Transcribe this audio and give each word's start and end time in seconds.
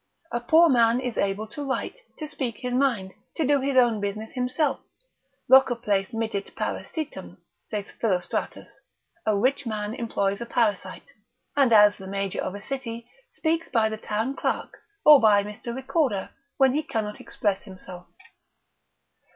A 0.31 0.39
poor 0.39 0.67
man 0.67 0.99
is 0.99 1.15
able 1.19 1.45
to 1.49 1.63
write, 1.63 1.99
to 2.17 2.27
speak 2.27 2.57
his 2.57 2.73
mind, 2.73 3.13
to 3.35 3.45
do 3.45 3.59
his 3.61 3.77
own 3.77 4.01
business 4.01 4.31
himself; 4.31 4.79
locuples 5.47 6.11
mittit 6.11 6.55
parasitum, 6.55 7.37
saith 7.67 7.91
Philostratus, 8.01 8.69
a 9.27 9.37
rich 9.37 9.67
man 9.67 9.93
employs 9.93 10.41
a 10.41 10.47
parasite, 10.47 11.11
and 11.55 11.71
as 11.71 11.97
the 11.99 12.07
major 12.07 12.41
of 12.41 12.55
a 12.55 12.65
city, 12.65 13.11
speaks 13.35 13.69
by 13.69 13.89
the 13.89 13.97
town 13.97 14.35
clerk, 14.35 14.75
or 15.05 15.19
by 15.21 15.43
Mr. 15.43 15.75
Recorder, 15.75 16.31
when 16.57 16.73
he 16.73 16.81
cannot 16.81 17.21
express 17.21 17.61
himself. 17.61 18.07